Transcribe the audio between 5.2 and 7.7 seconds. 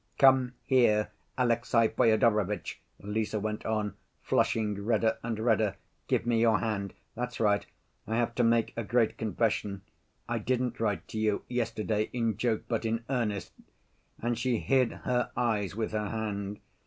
and redder. "Give me your hand—that's right.